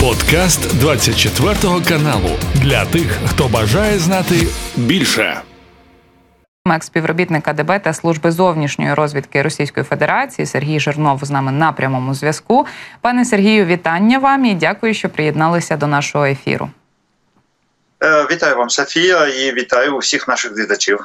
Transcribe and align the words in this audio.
Подкаст 0.00 0.78
24 0.80 1.54
каналу 1.88 2.30
для 2.54 2.84
тих, 2.84 3.18
хто 3.26 3.48
бажає 3.48 3.98
знати 3.98 4.34
більше. 4.76 5.40
Екс 6.66 6.86
співробітника 6.86 7.52
ДБ 7.52 7.78
та 7.82 7.92
служби 7.92 8.30
зовнішньої 8.30 8.94
розвідки 8.94 9.42
Російської 9.42 9.84
Федерації 9.84 10.46
Сергій 10.46 10.80
Жирнов 10.80 11.24
з 11.24 11.30
нами 11.30 11.52
на 11.52 11.72
прямому 11.72 12.14
зв'язку. 12.14 12.66
Пане 13.00 13.24
Сергію, 13.24 13.66
вітання 13.66 14.18
вам 14.18 14.44
і 14.44 14.54
дякую, 14.54 14.94
що 14.94 15.08
приєдналися 15.08 15.76
до 15.76 15.86
нашого 15.86 16.24
ефіру. 16.24 16.70
Е, 18.04 18.26
вітаю 18.30 18.56
вам, 18.56 18.70
Софія, 18.70 19.26
і 19.26 19.54
вітаю 19.54 19.92
усіх 19.92 20.28
наших 20.28 20.56
глядачів. 20.56 20.98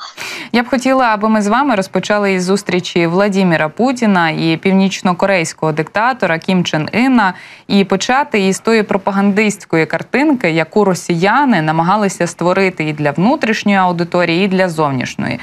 Я 0.52 0.64
б 0.64 0.70
хотіла, 0.70 1.06
аби 1.06 1.30
ми 1.30 1.42
з 1.42 1.48
вами 1.48 1.76
розпочали 1.76 2.34
із 2.34 2.44
зустрічі 2.44 3.08
Владіміра 3.08 3.70
Путіна 3.70 4.30
і 4.30 4.58
північно-корейського 4.58 5.72
диктатора 5.72 6.40
Кім 6.40 6.64
Чен 6.64 6.90
Іна 6.94 7.34
і 7.68 7.84
почати 7.84 8.48
із 8.48 8.60
тої 8.60 8.84
пропагандистської 8.84 9.86
картинки, 9.86 10.52
яку 10.52 10.86
росіяни 10.86 11.62
намагалися 11.62 12.28
створити 12.28 12.84
і 12.84 12.94
для 12.94 13.12
внутрішньої 13.12 13.78
аудиторії, 13.78 14.46
і 14.46 14.48
для 14.48 14.70
зовнішньої. 14.70 15.40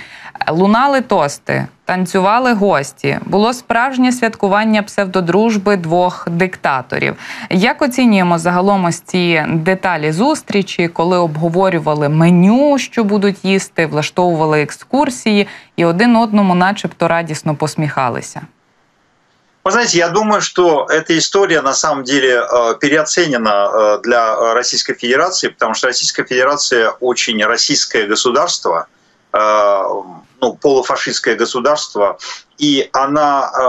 Лунали 0.50 1.00
тости, 1.00 1.66
танцювали 1.91 2.53
гості. 2.53 3.19
Було 3.25 3.53
справжнє 3.53 4.11
святкування 4.11 4.83
псевдодружби 4.83 5.77
двох 5.77 6.27
диктаторів. 6.29 7.15
Як 7.49 7.81
оцінюємо 7.81 8.39
загалом 8.39 8.85
ось 8.85 8.99
ці 8.99 9.45
деталі 9.49 10.11
зустрічі, 10.11 10.87
коли 10.87 11.17
обговорювали 11.17 12.09
меню, 12.09 12.77
що 12.77 13.03
будуть 13.03 13.45
їсти, 13.45 13.85
влаштовували 13.85 14.61
екскурсії, 14.61 15.47
і 15.75 15.85
один 15.85 16.15
одному, 16.15 16.55
начебто, 16.55 17.07
радісно 17.07 17.55
посміхалися. 17.55 18.41
Вы 19.67 19.71
знаете, 19.71 19.97
я 19.97 20.07
думаю, 20.07 20.41
что 20.41 20.87
эта 20.89 21.17
история 21.17 21.61
на 21.61 21.73
самом 21.73 22.05
деле 22.05 22.41
э, 22.41 22.75
переоценена 22.79 23.69
э, 23.69 23.99
для 24.01 24.53
Российской 24.53 24.93
Федерации, 24.93 25.49
потому 25.49 25.73
что 25.73 25.87
Российская 25.87 26.23
Федерация 26.23 26.91
очень 27.01 27.43
российское 27.43 28.07
государство, 28.07 28.87
э, 29.33 29.83
ну, 30.42 30.54
полуфашистское 30.54 31.36
государство, 31.36 32.18
и 32.58 32.90
она 32.92 33.48
э, 33.48 33.62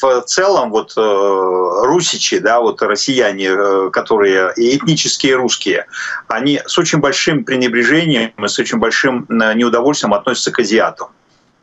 в 0.00 0.22
целом, 0.22 0.70
вот 0.70 0.92
э, 0.96 1.00
русичи, 1.00 2.38
да, 2.38 2.60
вот 2.60 2.80
россияне, 2.80 3.48
э, 3.48 3.90
которые 3.92 4.52
и 4.56 4.76
этнические 4.76 5.34
русские, 5.34 5.86
они 6.28 6.62
с 6.64 6.78
очень 6.78 7.00
большим 7.00 7.44
пренебрежением 7.44 8.32
и 8.38 8.48
с 8.48 8.58
очень 8.60 8.78
большим 8.78 9.26
э, 9.28 9.54
неудовольствием 9.54 10.14
относятся 10.14 10.52
к 10.52 10.60
азиатам. 10.60 11.08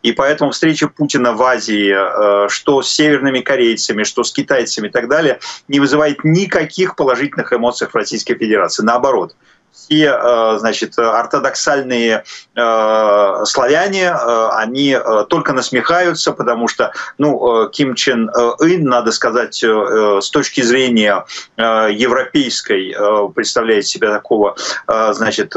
И 0.03 0.11
поэтому 0.11 0.52
встреча 0.52 0.89
Путина 0.89 1.31
в 1.31 1.41
Азии, 1.41 1.94
э, 1.95 2.50
что 2.50 2.81
с 2.81 2.89
северными 2.89 3.39
корейцами, 3.39 4.03
что 4.03 4.23
с 4.23 4.34
китайцами 4.34 4.88
и 4.88 4.91
так 4.91 5.08
далее, 5.08 5.39
не 5.69 5.80
вызывает 5.80 6.25
никаких 6.25 6.97
положительных 6.97 7.53
эмоций 7.53 7.88
в 7.88 7.95
Российской 7.95 8.36
Федерации. 8.36 8.84
Наоборот, 8.84 9.36
все, 9.72 10.10
э, 10.12 10.58
значит, 10.60 10.98
ортодоксальные 10.98 12.23
э, 12.56 13.46
славяне, 13.46 14.06
э, 14.06 14.50
они 14.54 14.98
только 15.30 15.54
насмехаются, 15.54 16.32
потому 16.34 16.68
что, 16.68 16.92
ну, 17.18 17.70
Ким 17.70 17.96
Чен 17.96 18.30
Ын, 18.59 18.84
надо 18.84 19.12
сказать, 19.12 19.64
с 19.64 20.30
точки 20.30 20.62
зрения 20.62 21.26
европейской, 21.58 23.32
представляет 23.34 23.88
себя 23.88 24.12
такого, 24.12 24.56
значит, 24.88 25.54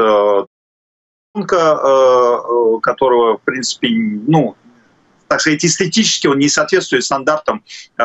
которого, 2.81 3.37
в 3.37 3.41
принципе, 3.43 3.89
ну, 4.27 4.55
так 5.31 5.39
сказать, 5.39 5.63
эстетически 5.63 6.27
он 6.27 6.39
не 6.39 6.49
соответствует 6.49 7.05
стандартам 7.05 7.63
э, 7.97 8.03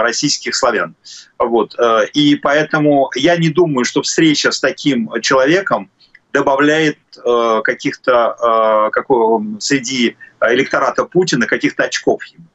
российских 0.00 0.56
славян. 0.56 0.94
Вот. 1.38 1.78
Э, 1.78 2.06
и 2.14 2.34
поэтому 2.36 3.10
я 3.14 3.36
не 3.36 3.50
думаю, 3.50 3.84
что 3.84 4.00
встреча 4.00 4.50
с 4.50 4.58
таким 4.58 5.10
человеком 5.20 5.90
добавляет 6.32 6.96
э, 7.22 7.60
каких-то 7.62 8.88
какого, 8.90 9.44
среди 9.60 10.16
электората 10.40 11.04
Путина 11.04 11.46
каких-то 11.46 11.84
очков 11.84 12.24
ему 12.24 12.46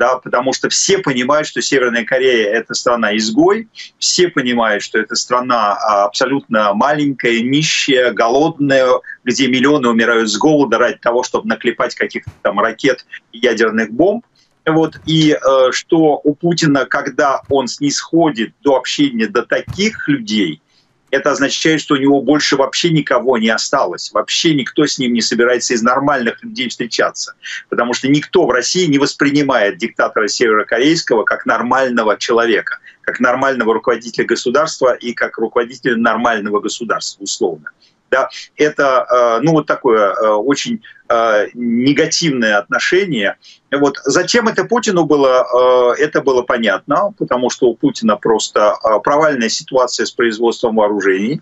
да, 0.00 0.16
потому 0.16 0.54
что 0.54 0.70
все 0.70 0.96
понимают, 0.96 1.46
что 1.46 1.60
Северная 1.60 2.06
Корея— 2.06 2.50
это 2.54 2.72
страна-изгой, 2.72 3.68
все 3.98 4.28
понимают, 4.28 4.82
что 4.82 4.98
это 4.98 5.14
страна 5.14 5.74
а, 5.74 6.04
абсолютно 6.06 6.72
маленькая, 6.72 7.42
нищая, 7.42 8.10
голодная, 8.10 8.88
где 9.24 9.46
миллионы 9.46 9.90
умирают 9.90 10.30
с 10.30 10.38
голода 10.38 10.78
ради 10.78 10.96
того, 10.96 11.22
чтобы 11.22 11.48
наклепать 11.48 11.94
каких-то 11.94 12.30
там 12.40 12.58
ракет 12.60 13.04
и 13.32 13.40
ядерных 13.40 13.92
бомб. 13.92 14.24
Вот, 14.64 14.98
и 15.04 15.32
э, 15.32 15.72
что 15.72 16.20
у 16.24 16.34
Путина, 16.34 16.86
когда 16.86 17.42
он 17.50 17.68
снисходит 17.68 18.54
до 18.62 18.76
общения 18.76 19.26
до 19.26 19.42
таких 19.42 20.08
людей— 20.08 20.62
это 21.10 21.30
означает, 21.32 21.80
что 21.80 21.94
у 21.94 21.98
него 21.98 22.22
больше 22.22 22.56
вообще 22.56 22.90
никого 22.90 23.38
не 23.38 23.48
осталось. 23.48 24.10
Вообще 24.12 24.54
никто 24.54 24.86
с 24.86 24.98
ним 24.98 25.12
не 25.12 25.20
собирается 25.20 25.74
из 25.74 25.82
нормальных 25.82 26.42
людей 26.42 26.68
встречаться. 26.68 27.34
Потому 27.68 27.94
что 27.94 28.08
никто 28.08 28.46
в 28.46 28.50
России 28.50 28.86
не 28.86 28.98
воспринимает 28.98 29.78
диктатора 29.78 30.28
северокорейского 30.28 31.24
как 31.24 31.46
нормального 31.46 32.16
человека, 32.16 32.78
как 33.02 33.20
нормального 33.20 33.74
руководителя 33.74 34.24
государства 34.24 34.94
и 34.94 35.12
как 35.12 35.38
руководителя 35.38 35.96
нормального 35.96 36.60
государства, 36.60 37.22
условно 37.22 37.72
да, 38.10 38.28
это 38.56 39.06
э, 39.08 39.40
ну, 39.42 39.52
вот 39.52 39.66
такое 39.66 40.12
э, 40.12 40.28
очень 40.28 40.82
э, 41.08 41.46
негативное 41.54 42.58
отношение. 42.58 43.36
Вот. 43.70 43.98
Зачем 44.04 44.48
это 44.48 44.64
Путину 44.64 45.04
было, 45.04 45.94
это 45.96 46.20
было 46.20 46.42
понятно, 46.42 47.14
потому 47.18 47.50
что 47.50 47.68
у 47.68 47.76
Путина 47.76 48.16
просто 48.16 48.76
провальная 49.04 49.48
ситуация 49.48 50.06
с 50.06 50.10
производством 50.10 50.76
вооружений. 50.76 51.40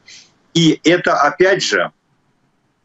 И 0.52 0.78
это, 0.84 1.14
опять 1.14 1.62
же, 1.62 1.90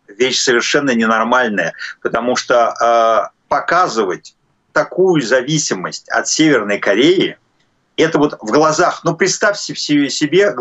вещь 0.07 0.39
совершенно 0.39 0.91
ненормальная, 0.91 1.73
потому 2.01 2.37
что 2.37 3.31
показывать 3.49 4.35
такую 4.71 5.21
зависимость 5.21 6.07
от 6.09 6.27
Северной 6.27 6.79
Кореи– 6.79 7.37
это 7.97 8.17
вот 8.17 8.37
в 8.41 8.51
глазах, 8.51 9.01
ну 9.03 9.15
представьте 9.15 9.75
себе 9.75 10.45
э, 10.45 10.51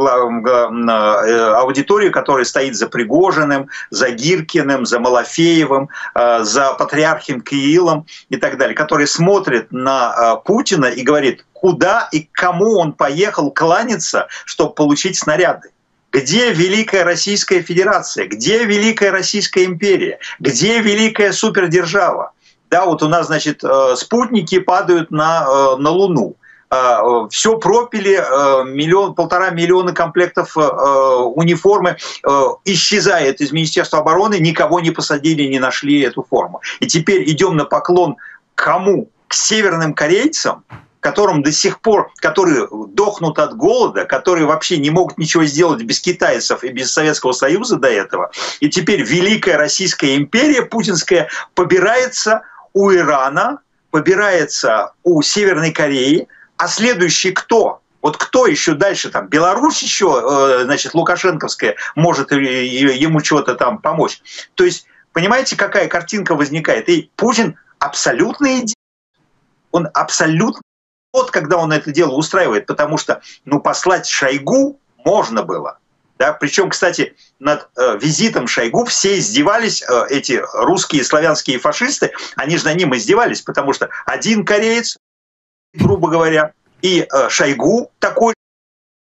аудиторию, 1.54 2.12
которая 2.12 2.44
стоит 2.44 2.76
за 2.76 2.88
Пригожиным, 2.88 3.68
за 3.90 4.10
Гиркиным, 4.10 4.84
за 4.84 5.00
Малафеевым, 5.00 5.88
э, 6.14 6.40
за 6.42 6.74
патриархом 6.74 7.40
Киилом 7.40 8.06
и 8.28 8.36
так 8.36 8.58
далее, 8.58 8.76
который 8.76 9.06
смотрит 9.06 9.72
на 9.72 10.14
э, 10.14 10.46
Путина 10.46 10.86
и 10.86 11.02
говорит, 11.02 11.46
куда 11.52 12.08
и 12.12 12.28
кому 12.32 12.78
он 12.78 12.92
поехал 12.92 13.50
кланяться, 13.50 14.28
чтобы 14.44 14.74
получить 14.74 15.16
снаряды. 15.16 15.70
Где 16.10 16.52
Великая 16.52 17.04
Российская 17.04 17.62
Федерация? 17.62 18.26
Где 18.26 18.64
Великая 18.64 19.10
Российская 19.10 19.64
империя? 19.64 20.18
Где 20.38 20.80
Великая 20.80 21.32
супердержава? 21.32 22.32
Да, 22.68 22.84
вот 22.84 23.02
у 23.02 23.08
нас, 23.08 23.28
значит, 23.28 23.62
спутники 23.96 24.58
падают 24.58 25.10
на, 25.10 25.76
на 25.76 25.90
Луну 25.90 26.36
все 27.30 27.58
пропили, 27.58 28.14
а, 28.14 28.62
миллион, 28.64 29.14
полтора 29.14 29.50
миллиона 29.50 29.92
комплектов 29.92 30.56
а, 30.56 31.18
униформы 31.18 31.96
исчезает 32.64 33.40
из 33.40 33.52
Министерства 33.52 33.98
обороны, 33.98 34.38
никого 34.38 34.80
не 34.80 34.90
посадили, 34.90 35.42
не 35.44 35.58
нашли 35.58 36.00
эту 36.00 36.22
форму. 36.28 36.62
И 36.80 36.86
теперь 36.86 37.28
идем 37.30 37.56
на 37.56 37.64
поклон 37.64 38.16
кому? 38.54 39.08
К 39.28 39.34
северным 39.34 39.94
корейцам, 39.94 40.62
которым 41.00 41.42
до 41.42 41.50
сих 41.50 41.80
пор, 41.80 42.12
которые 42.16 42.68
дохнут 42.70 43.38
от 43.38 43.56
голода, 43.56 44.04
которые 44.04 44.46
вообще 44.46 44.78
не 44.78 44.90
могут 44.90 45.18
ничего 45.18 45.44
сделать 45.44 45.82
без 45.82 46.00
китайцев 46.00 46.62
и 46.62 46.68
без 46.68 46.92
Советского 46.92 47.32
Союза 47.32 47.76
до 47.76 47.88
этого. 47.88 48.30
И 48.60 48.68
теперь 48.68 49.02
Великая 49.02 49.56
Российская 49.56 50.16
империя 50.16 50.62
путинская 50.62 51.28
побирается 51.54 52.42
у 52.72 52.92
Ирана, 52.92 53.58
побирается 53.90 54.92
у 55.02 55.22
Северной 55.22 55.72
Кореи, 55.72 56.28
а 56.62 56.68
следующий 56.68 57.32
кто? 57.32 57.80
Вот 58.02 58.16
кто 58.16 58.46
еще 58.46 58.74
дальше 58.74 59.10
там? 59.10 59.26
Беларусь 59.26 59.82
еще, 59.82 60.60
э, 60.60 60.64
значит, 60.64 60.94
Лукашенковская 60.94 61.74
может 61.96 62.30
ему 62.30 63.20
чего-то 63.20 63.56
там 63.56 63.78
помочь. 63.78 64.22
То 64.54 64.62
есть, 64.62 64.86
понимаете, 65.12 65.56
какая 65.56 65.88
картинка 65.88 66.36
возникает? 66.36 66.88
И 66.88 67.10
Путин 67.16 67.58
абсолютно 67.80 68.60
идея. 68.60 68.76
Он 69.72 69.88
абсолютно 69.92 70.62
вот 71.12 71.32
когда 71.32 71.56
он 71.56 71.72
это 71.72 71.90
дело 71.90 72.12
устраивает, 72.12 72.66
потому 72.66 72.96
что 72.96 73.22
ну, 73.44 73.58
послать 73.58 74.06
Шойгу 74.06 74.78
можно 75.04 75.42
было. 75.42 75.78
Да? 76.16 76.32
Причем, 76.32 76.70
кстати, 76.70 77.16
над 77.40 77.68
э, 77.76 77.98
визитом 78.00 78.46
Шойгу 78.46 78.84
все 78.84 79.18
издевались, 79.18 79.82
э, 79.82 80.06
эти 80.10 80.40
русские 80.54 81.02
славянские 81.02 81.58
фашисты, 81.58 82.12
они 82.36 82.56
же 82.56 82.66
на 82.66 82.74
ним 82.74 82.94
издевались, 82.94 83.42
потому 83.42 83.72
что 83.72 83.90
один 84.06 84.44
кореец, 84.44 84.96
грубо 85.74 86.08
говоря, 86.08 86.52
и 86.80 87.06
э, 87.10 87.28
Шойгу 87.28 87.90
такой 87.98 88.34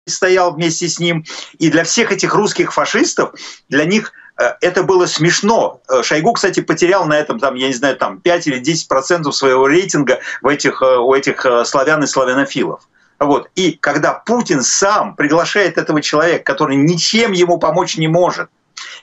стоял 0.08 0.54
вместе 0.54 0.88
с 0.88 1.00
ним. 1.00 1.26
И 1.58 1.70
для 1.70 1.84
всех 1.84 2.12
этих 2.12 2.34
русских 2.34 2.74
фашистов, 2.74 3.34
для 3.70 3.86
них 3.86 4.14
э, 4.38 4.54
это 4.62 4.84
было 4.84 5.06
смешно. 5.06 5.82
Э, 5.90 6.04
Шойгу, 6.04 6.34
кстати, 6.34 6.62
потерял 6.62 7.06
на 7.06 7.18
этом, 7.18 7.40
там, 7.40 7.56
я 7.56 7.68
не 7.68 7.74
знаю, 7.74 7.98
там 7.98 8.22
5 8.22 8.48
или 8.48 8.60
10 8.60 8.88
процентов 8.88 9.36
своего 9.36 9.68
рейтинга 9.68 10.20
в 10.42 10.48
этих, 10.48 10.82
у 10.82 11.14
этих 11.14 11.46
славян 11.66 12.04
и 12.04 12.08
славянофилов. 12.08 12.88
Вот. 13.20 13.50
И 13.56 13.74
когда 13.74 14.14
Путин 14.14 14.62
сам 14.62 15.16
приглашает 15.16 15.78
этого 15.78 16.02
человека, 16.02 16.44
который 16.44 16.76
ничем 16.76 17.32
ему 17.32 17.58
помочь 17.58 17.98
не 17.98 18.08
может, 18.08 18.50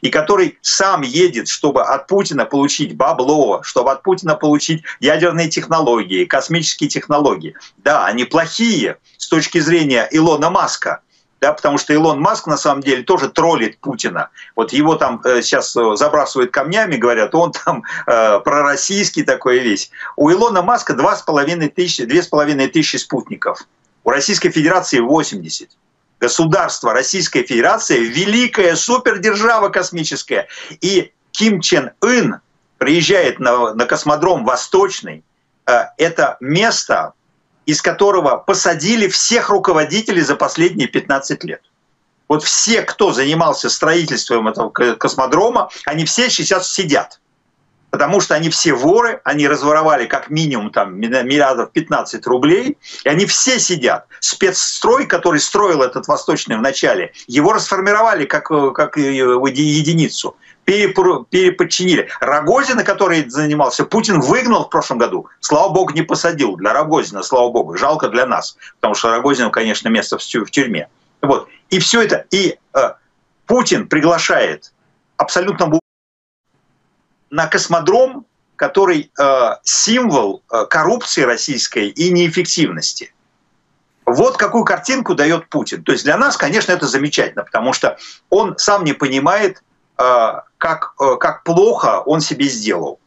и 0.01 0.11
который 0.11 0.59
сам 0.61 1.03
едет, 1.03 1.49
чтобы 1.49 1.83
от 1.83 2.07
Путина 2.07 2.45
получить 2.45 2.97
бабло, 2.97 3.63
чтобы 3.63 3.93
от 3.93 4.03
Путина 4.03 4.35
получить 4.35 4.83
ядерные 5.01 5.49
технологии, 5.49 6.25
космические 6.25 6.89
технологии. 6.89 7.55
Да, 7.79 8.07
они 8.07 8.25
плохие 8.25 8.99
с 9.17 9.29
точки 9.29 9.59
зрения 9.59 10.09
Илона 10.11 10.51
Маска, 10.51 11.01
да, 11.43 11.53
потому 11.53 11.77
что 11.77 11.93
Илон 11.93 12.21
Маск 12.21 12.47
на 12.47 12.57
самом 12.57 12.83
деле 12.83 13.03
тоже 13.03 13.29
троллит 13.29 13.79
Путина. 13.79 14.31
Вот 14.55 14.73
его 14.73 14.95
там 14.95 15.21
э, 15.25 15.43
сейчас 15.43 15.75
э, 15.75 15.97
забрасывают 15.97 16.53
камнями, 16.53 16.95
говорят, 16.95 17.35
он 17.35 17.51
там 17.51 17.83
э, 18.07 18.39
пророссийский 18.39 19.25
такой 19.25 19.59
весь. 19.59 19.91
У 20.17 20.31
Илона 20.31 20.63
Маска 20.63 20.93
2,5 20.93 21.69
тысячи, 21.71 22.03
2,5 22.03 22.69
тысячи 22.69 22.97
спутников. 22.97 23.67
У 24.05 24.11
Российской 24.11 24.51
Федерации 24.51 25.01
80 25.01 25.71
государство 26.23 26.93
Российская 26.93 27.43
Федерация, 27.43 27.99
великая 27.99 28.77
супердержава 28.77 29.71
космическая. 29.71 30.47
И 30.81 31.13
Ким 31.33 31.61
Чен 31.61 31.91
Ын 32.01 32.41
приезжает 32.79 33.41
на, 33.41 33.75
на 33.75 33.87
космодром 33.87 34.45
Восточный. 34.45 35.25
Э, 35.67 35.87
это 35.99 36.37
место, 36.39 37.15
из 37.67 37.83
которого 37.83 38.37
посадили 38.37 39.09
всех 39.09 39.51
руководителей 39.51 40.23
за 40.23 40.37
последние 40.37 40.87
15 40.87 41.43
лет. 41.43 41.63
Вот 42.29 42.45
все, 42.45 42.83
кто 42.83 43.13
занимался 43.13 43.69
строительством 43.69 44.47
этого 44.47 44.71
космодрома, 44.71 45.71
они 45.87 46.05
все 46.05 46.31
сейчас 46.31 46.73
сидят 46.73 47.21
потому 47.93 48.21
что 48.21 48.35
они 48.35 48.49
все 48.49 48.73
воры, 48.73 49.21
они 49.23 49.47
разворовали 49.47 50.07
как 50.07 50.31
минимум 50.31 50.71
там 50.71 50.99
миллиардов 50.99 51.73
15 51.73 52.27
рублей, 52.27 52.79
и 53.05 53.09
они 53.09 53.27
все 53.27 53.61
сидят. 53.61 54.07
Спецстрой, 54.19 55.07
который 55.07 55.39
строил 55.41 55.83
этот 55.83 56.09
Восточный 56.09 56.57
в 56.57 56.63
начале, 56.63 57.13
его 57.27 57.53
расформировали 57.53 58.25
как, 58.25 58.49
как 58.75 58.97
единицу 58.97 60.37
переподчинили. 60.65 62.09
Рогозина, 62.21 62.83
который 62.83 63.29
занимался, 63.29 63.85
Путин 63.85 64.21
выгнал 64.21 64.65
в 64.65 64.71
прошлом 64.71 64.97
году. 64.97 65.27
Слава 65.41 65.69
богу, 65.69 65.93
не 65.93 66.03
посадил. 66.03 66.57
Для 66.57 66.73
Рогозина, 66.73 67.23
слава 67.23 67.51
богу. 67.51 67.77
Жалко 67.77 68.09
для 68.09 68.25
нас. 68.25 68.57
Потому 68.77 68.95
что 68.95 69.11
Рогозину, 69.11 69.51
конечно, 69.51 69.89
место 69.89 70.17
в 70.17 70.51
тюрьме. 70.51 70.89
Вот. 71.21 71.49
И 71.69 71.79
все 71.79 72.01
это. 72.01 72.25
И 72.31 72.57
э, 72.75 72.79
Путин 73.47 73.87
приглашает 73.87 74.73
абсолютно 75.19 75.67
на 77.33 77.47
космодром, 77.47 78.27
который 78.57 79.11
э, 79.19 79.51
символ 79.65 80.43
э, 80.53 80.67
коррупции 80.67 81.23
российской 81.23 81.89
и 81.89 82.13
неэффективности. 82.13 83.13
Вот 84.05 84.37
какую 84.37 84.65
картинку 84.65 85.15
дает 85.15 85.49
Путин. 85.49 85.83
То 85.83 85.93
есть 85.93 86.05
для 86.05 86.19
нас, 86.19 86.37
конечно, 86.37 86.73
это 86.73 86.87
замечательно, 86.87 87.43
потому 87.43 87.73
что 87.73 87.97
он 88.29 88.57
сам 88.59 88.85
не 88.85 88.93
понимает, 88.93 89.63
э, 89.99 90.33
как, 90.59 90.95
э, 91.01 91.17
как 91.19 91.43
плохо 91.43 92.03
он 92.05 92.21
себе 92.21 92.49
сделал. 92.49 93.01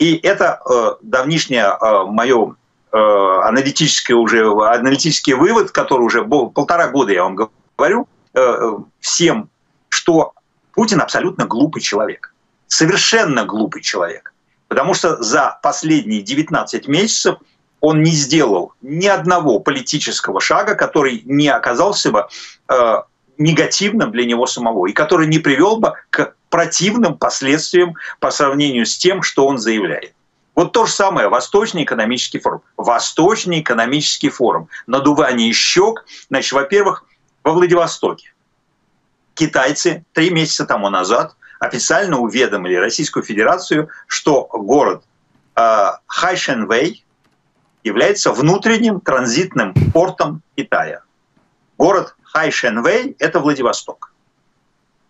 И 0.00 0.16
это 0.16 0.60
э, 0.68 0.96
давнишнее 1.02 1.76
э, 1.80 2.04
мое 2.04 2.56
э, 2.90 2.98
аналитическое 3.44 4.16
уже, 4.16 4.44
аналитический 4.50 5.34
вывод, 5.34 5.70
который 5.70 6.02
уже 6.02 6.24
был, 6.24 6.50
полтора 6.50 6.88
года 6.88 7.12
я 7.12 7.22
вам 7.22 7.36
говорю 7.76 8.08
э, 8.34 8.72
всем, 8.98 9.48
что 9.88 10.32
Путин 10.72 11.00
абсолютно 11.00 11.46
глупый 11.46 11.80
человек 11.80 12.34
совершенно 12.68 13.44
глупый 13.44 13.82
человек. 13.82 14.32
Потому 14.68 14.94
что 14.94 15.20
за 15.22 15.58
последние 15.62 16.22
19 16.22 16.88
месяцев 16.88 17.38
он 17.80 18.02
не 18.02 18.10
сделал 18.10 18.72
ни 18.82 19.06
одного 19.06 19.60
политического 19.60 20.40
шага, 20.40 20.74
который 20.74 21.22
не 21.24 21.48
оказался 21.48 22.10
бы 22.10 22.28
э, 22.68 22.94
негативным 23.38 24.10
для 24.12 24.24
него 24.24 24.46
самого 24.46 24.86
и 24.86 24.92
который 24.92 25.26
не 25.26 25.38
привел 25.38 25.78
бы 25.78 25.94
к 26.10 26.34
противным 26.50 27.16
последствиям 27.16 27.94
по 28.20 28.30
сравнению 28.30 28.84
с 28.84 28.96
тем, 28.96 29.22
что 29.22 29.46
он 29.46 29.58
заявляет. 29.58 30.12
Вот 30.54 30.72
то 30.72 30.86
же 30.86 30.92
самое, 30.92 31.28
Восточный 31.28 31.84
экономический 31.84 32.40
форум. 32.40 32.62
Восточный 32.76 33.60
экономический 33.60 34.28
форум. 34.28 34.68
Надувание 34.88 35.52
щек, 35.52 36.04
значит, 36.28 36.52
во-первых, 36.52 37.04
во 37.44 37.52
Владивостоке. 37.52 38.32
Китайцы 39.34 40.04
три 40.12 40.30
месяца 40.30 40.66
тому 40.66 40.90
назад 40.90 41.36
официально 41.58 42.18
уведомили 42.18 42.74
Российскую 42.74 43.22
Федерацию, 43.22 43.88
что 44.06 44.48
город 44.52 45.04
э, 45.56 45.86
Хайшенвей 46.06 47.04
является 47.84 48.32
внутренним 48.32 49.00
транзитным 49.00 49.74
портом 49.92 50.42
Китая. 50.56 51.02
Город 51.78 52.14
Хайшенвей– 52.22 53.16
это 53.18 53.40
Владивосток. 53.40 54.12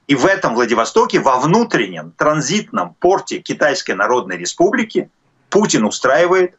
И 0.06 0.15
в 0.15 0.25
этом 0.25 0.55
Владивостоке, 0.55 1.21
во 1.21 1.39
внутреннем 1.39 2.12
транзитном 2.12 2.94
порте 2.94 3.41
Китайской 3.41 3.93
Народной 3.93 4.39
Республики, 4.39 5.11
Путин 5.51 5.85
устраивает 5.85 6.59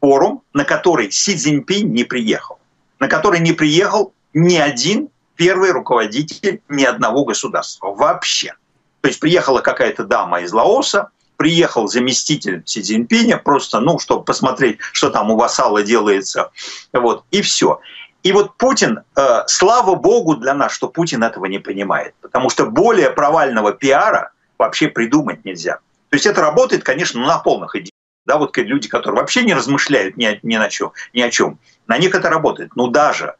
форум, 0.00 0.42
на 0.52 0.64
который 0.64 1.12
Си 1.12 1.36
Цзиньпинь 1.36 1.92
не 1.92 2.02
приехал. 2.02 2.58
На 2.98 3.06
который 3.06 3.38
не 3.38 3.52
приехал 3.52 4.12
ни 4.34 4.56
один 4.56 5.08
первый 5.36 5.70
руководитель 5.70 6.62
ни 6.68 6.84
одного 6.84 7.24
государства 7.24 7.94
вообще. 7.94 8.54
То 9.02 9.08
есть 9.08 9.20
приехала 9.20 9.60
какая-то 9.60 10.04
дама 10.04 10.40
из 10.40 10.52
Лаоса, 10.52 11.10
приехал 11.36 11.88
заместитель 11.88 12.62
Си 12.64 12.82
Цзиньпиня, 12.82 13.36
просто, 13.36 13.80
ну, 13.80 13.98
чтобы 13.98 14.24
посмотреть, 14.24 14.78
что 14.92 15.10
там 15.10 15.30
у 15.30 15.36
вассала 15.36 15.82
делается, 15.82 16.52
вот, 16.92 17.24
и 17.32 17.42
все. 17.42 17.80
И 18.22 18.30
вот 18.30 18.56
Путин, 18.56 19.00
э, 19.16 19.42
слава 19.48 19.96
богу 19.96 20.36
для 20.36 20.54
нас, 20.54 20.72
что 20.72 20.88
Путин 20.88 21.24
этого 21.24 21.46
не 21.46 21.58
понимает, 21.58 22.14
потому 22.20 22.48
что 22.48 22.66
более 22.66 23.10
провального 23.10 23.72
пиара 23.72 24.30
вообще 24.56 24.86
придумать 24.86 25.44
нельзя. 25.44 25.80
То 26.10 26.16
есть 26.16 26.26
это 26.26 26.40
работает, 26.40 26.84
конечно, 26.84 27.20
на 27.20 27.38
полных 27.38 27.74
идеях. 27.74 27.90
Да, 28.24 28.38
вот 28.38 28.56
люди, 28.56 28.88
которые 28.88 29.18
вообще 29.18 29.42
не 29.42 29.54
размышляют 29.54 30.16
ни, 30.16 30.38
ни, 30.44 30.56
на 30.56 30.68
чем, 30.68 30.92
ни 31.12 31.20
о 31.20 31.30
чем, 31.30 31.58
на 31.88 31.98
них 31.98 32.14
это 32.14 32.30
работает. 32.30 32.76
Но 32.76 32.86
даже 32.86 33.34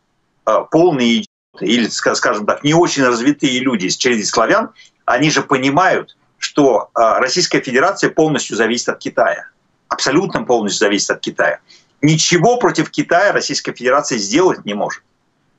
э, 0.44 0.64
полные 0.73 1.19
идиоты 1.19 1.67
или, 1.67 1.87
скажем 1.87 2.47
так, 2.47 2.64
не 2.64 2.75
очень 2.75 3.05
развитые 3.05 3.61
люди 3.61 3.87
из 3.87 3.97
череды 3.97 4.25
славян 4.25 4.70
они 5.12 5.31
же 5.31 5.43
понимают, 5.43 6.17
что 6.38 6.88
а, 6.94 7.20
Российская 7.20 7.61
Федерация 7.61 8.11
полностью 8.11 8.56
зависит 8.56 8.88
от 8.88 8.99
Китая. 8.99 9.49
Абсолютно 9.88 10.43
полностью 10.44 10.87
зависит 10.87 11.11
от 11.11 11.20
Китая. 11.20 11.59
Ничего 12.00 12.56
против 12.56 12.91
Китая 12.91 13.32
Российская 13.32 13.75
Федерация 13.75 14.17
сделать 14.17 14.64
не 14.64 14.73
может. 14.73 15.03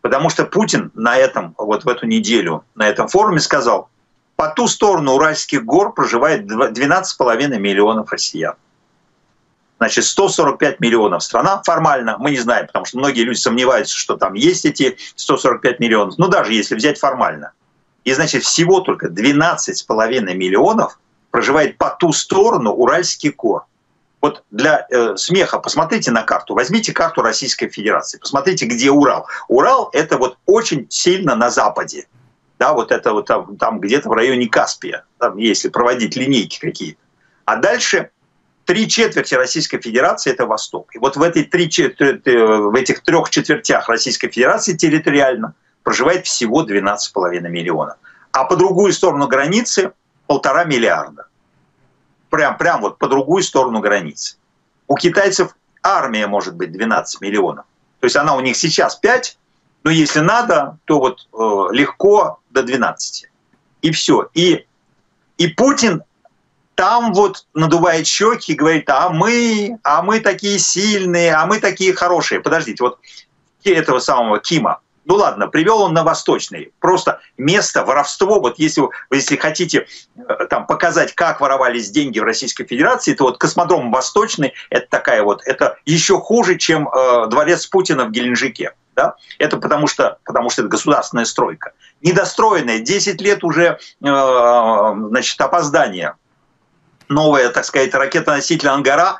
Потому 0.01 0.29
что 0.29 0.45
Путин 0.45 0.91
на 0.95 1.15
этом, 1.17 1.53
вот 1.57 1.85
в 1.85 1.87
эту 1.87 2.07
неделю, 2.07 2.65
на 2.75 2.89
этом 2.89 3.07
форуме 3.07 3.39
сказал, 3.39 3.89
по 4.35 4.49
ту 4.49 4.67
сторону 4.67 5.13
Уральских 5.13 5.63
гор 5.63 5.93
проживает 5.93 6.45
12,5 6.45 7.57
миллионов 7.59 8.11
россиян. 8.11 8.55
Значит, 9.77 10.05
145 10.05 10.79
миллионов 10.79 11.23
страна 11.23 11.61
формально, 11.63 12.17
мы 12.17 12.31
не 12.31 12.39
знаем, 12.39 12.65
потому 12.67 12.85
что 12.85 12.97
многие 12.97 13.21
люди 13.21 13.37
сомневаются, 13.37 13.95
что 13.95 14.17
там 14.17 14.33
есть 14.33 14.65
эти 14.65 14.97
145 15.15 15.79
миллионов. 15.79 16.17
Но 16.17 16.27
даже 16.27 16.53
если 16.53 16.73
взять 16.73 16.97
формально– 16.97 17.51
и, 18.03 18.13
значит, 18.13 18.43
всего 18.43 18.81
только 18.81 19.07
12,5 19.07 20.33
миллионов 20.33 20.99
проживает 21.31 21.77
по 21.77 21.89
ту 21.89 22.11
сторону 22.13 22.71
Уральский 22.71 23.31
кор. 23.31 23.65
Вот 24.21 24.43
для 24.51 24.87
э, 24.89 25.17
смеха 25.17 25.59
посмотрите 25.59 26.11
на 26.11 26.23
карту, 26.23 26.53
возьмите 26.53 26.93
карту 26.93 27.21
Российской 27.21 27.67
Федерации, 27.67 28.19
посмотрите, 28.19 28.65
где 28.65 28.89
Урал. 28.89 29.27
Урал– 29.49 29.89
это 29.93 30.17
вот 30.17 30.37
очень 30.45 30.87
сильно 30.89 31.35
на 31.35 31.49
западе, 31.49 32.07
да, 32.57 32.71
вот 32.73 32.91
это 32.91 33.11
вот 33.11 33.25
там, 33.25 33.57
там 33.57 33.81
где-то 33.81 34.07
в 34.07 34.13
районе 34.13 34.47
Каспия, 34.47 35.03
там, 35.17 35.35
если 35.37 35.67
проводить 35.67 36.15
линейки 36.15 36.59
какие-то. 36.59 36.99
А 37.43 37.57
дальше 37.57 38.11
три 38.63 38.87
четверти 38.87 39.35
Российской 39.35 39.81
Федерации– 39.81 40.31
это 40.33 40.45
Восток. 40.45 40.95
И 40.95 40.99
вот 40.99 41.17
в, 41.17 41.21
этой 41.21 41.43
три, 41.43 41.65
в 41.65 42.75
этих 42.75 43.01
трех 43.01 43.29
четвертях 43.29 43.89
Российской 43.89 44.29
Федерации 44.29 44.77
территориально 44.77 45.53
проживает 45.83 46.25
всего 46.25 46.65
12,5 46.65 47.41
миллионов. 47.49 47.97
А 48.31 48.45
по 48.45 48.55
другую 48.55 48.93
сторону 48.93 49.27
границы 49.27 49.93
полтора 50.27 50.63
миллиарда. 50.63 51.27
Прям, 52.29 52.57
прям 52.57 52.81
вот 52.81 52.97
по 52.97 53.07
другую 53.07 53.43
сторону 53.43 53.79
границы. 53.79 54.37
У 54.87 54.95
китайцев 54.95 55.55
армия 55.83 56.27
может 56.27 56.55
быть 56.55 56.71
12 56.71 57.21
миллионов. 57.21 57.65
То 57.99 58.05
есть 58.05 58.15
она 58.15 58.35
у 58.35 58.39
них 58.39 58.57
сейчас 58.57 58.95
5, 58.95 59.37
но 59.83 59.91
если 59.91 60.19
надо, 60.19 60.77
то 60.85 60.99
вот 60.99 61.27
э, 61.31 61.73
легко 61.75 62.39
до 62.49 62.63
12. 62.63 63.29
И 63.81 63.91
все. 63.91 64.29
И, 64.33 64.65
и 65.37 65.47
Путин 65.47 66.03
там 66.75 67.13
вот 67.13 67.45
надувает 67.53 68.07
щеки 68.07 68.53
и 68.53 68.55
говорит, 68.55 68.89
а 68.89 69.09
мы, 69.09 69.77
а 69.83 70.01
мы 70.01 70.19
такие 70.19 70.57
сильные, 70.57 71.33
а 71.33 71.45
мы 71.45 71.59
такие 71.59 71.93
хорошие. 71.93 72.41
Подождите, 72.41 72.83
вот 72.83 72.99
этого 73.63 73.99
самого 73.99 74.39
Кима, 74.39 74.79
ну 75.05 75.15
ладно, 75.15 75.47
привел 75.47 75.81
он 75.81 75.93
на 75.93 76.03
Восточный. 76.03 76.71
Просто 76.79 77.19
место, 77.37 77.83
воровство, 77.83 78.39
вот 78.39 78.57
если 78.57 78.81
вы 78.81 78.91
если 79.11 79.35
хотите 79.35 79.87
э, 80.15 80.45
там, 80.49 80.65
показать, 80.65 81.13
как 81.13 81.41
воровались 81.41 81.91
деньги 81.91 82.19
в 82.19 82.23
Российской 82.23 82.65
Федерации, 82.65 83.13
то 83.13 83.25
вот 83.25 83.37
космодром 83.37 83.91
Восточный, 83.91 84.53
это 84.69 84.87
такая 84.89 85.23
вот, 85.23 85.41
это 85.45 85.77
еще 85.85 86.19
хуже, 86.19 86.57
чем 86.57 86.87
э, 86.87 87.27
дворец 87.27 87.65
Путина 87.65 88.05
в 88.05 88.11
Геленджике. 88.11 88.73
Да? 88.95 89.15
Это 89.39 89.57
потому 89.57 89.87
что, 89.87 90.19
потому 90.23 90.49
что 90.49 90.61
это 90.61 90.69
государственная 90.69 91.25
стройка. 91.25 91.73
Недостроенная, 92.01 92.79
10 92.79 93.19
лет 93.21 93.43
уже 93.43 93.79
э, 94.01 94.95
значит, 95.09 95.39
опоздания. 95.41 96.15
Новая, 97.09 97.49
так 97.49 97.65
сказать, 97.65 97.93
ракета-носитель 97.93 98.69
«Ангара» 98.69 99.19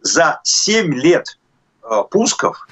за 0.00 0.40
7 0.44 0.94
лет 0.94 1.38
э, 1.82 2.02
пусков 2.10 2.68